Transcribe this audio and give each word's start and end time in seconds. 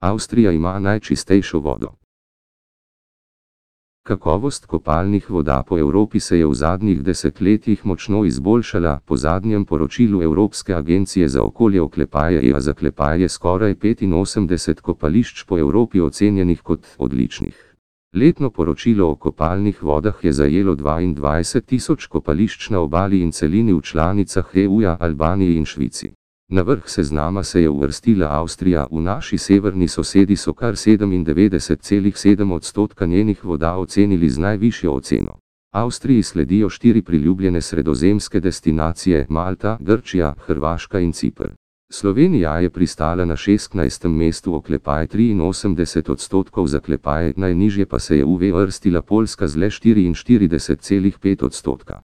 Avstrija 0.00 0.52
ima 0.52 0.78
najčistejšo 0.78 1.58
vodo. 1.58 1.88
Kakovost 4.06 4.66
kopalnih 4.66 5.30
voda 5.30 5.62
po 5.68 5.78
Evropi 5.78 6.20
se 6.20 6.38
je 6.38 6.46
v 6.46 6.54
zadnjih 6.54 7.02
desetletjih 7.02 7.86
močno 7.86 8.24
izboljšala, 8.24 9.00
po 9.04 9.16
zadnjem 9.16 9.64
poročilu 9.64 10.22
Evropske 10.22 10.74
agencije 10.74 11.28
za 11.28 11.42
okolje 11.42 11.80
oklepaje 11.80 12.50
EA 12.50 12.60
zaklepaje 12.60 13.28
skoraj 13.28 13.74
85 13.74 14.80
kopališč 14.80 15.44
po 15.44 15.58
Evropi 15.58 16.00
ocenjenih 16.00 16.62
kot 16.62 16.86
odličnih. 16.98 17.74
Letno 18.14 18.50
poročilo 18.50 19.10
o 19.10 19.16
kopalnih 19.16 19.82
vodah 19.82 20.24
je 20.24 20.32
zajelo 20.32 20.76
22 20.76 21.60
tisoč 21.60 22.06
kopališč 22.06 22.70
na 22.70 22.80
obali 22.80 23.20
in 23.20 23.32
celini 23.32 23.72
v 23.72 23.82
članicah 23.82 24.50
EU-ja, 24.54 24.96
Albaniji 25.00 25.56
in 25.56 25.64
Švici. 25.64 26.17
Na 26.50 26.62
vrh 26.62 26.88
seznama 26.88 27.42
se 27.42 27.62
je 27.62 27.68
uvrstila 27.68 28.26
Avstrija, 28.30 28.86
v 28.90 29.00
naši 29.00 29.38
severni 29.38 29.88
sosedi 29.88 30.36
so 30.36 30.52
kar 30.52 30.74
97,7 30.74 32.52
odstotka 32.52 33.06
njenih 33.06 33.44
voda 33.44 33.76
ocenili 33.76 34.28
z 34.28 34.38
najvišjo 34.38 34.92
oceno. 34.92 35.38
Avstriji 35.72 36.22
sledijo 36.22 36.68
štiri 36.68 37.02
priljubljene 37.02 37.60
sredozemske 37.60 38.40
destinacije: 38.40 39.26
Malta, 39.28 39.78
Grčija, 39.80 40.34
Hrvaška 40.46 40.98
in 40.98 41.12
Cipr. 41.12 41.48
Slovenija 41.90 42.58
je 42.58 42.70
pristala 42.70 43.24
na 43.24 43.36
16. 43.36 44.08
mestu 44.08 44.54
oklepaj 44.54 45.06
83 45.06 46.10
odstotkov 46.10 46.66
zaklepaj, 46.66 47.32
najnižje 47.36 47.86
pa 47.86 47.98
se 47.98 48.18
je 48.18 48.24
uvrstila 48.24 49.02
Poljska 49.02 49.46
z 49.46 49.56
le 49.56 49.66
44,5 49.66 51.44
odstotka. 51.44 52.00